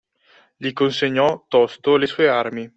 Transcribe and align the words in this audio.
Gli 0.57 0.73
consegnò 0.73 1.45
tosto 1.47 1.95
le 1.95 2.07
sue 2.07 2.27
armi. 2.27 2.67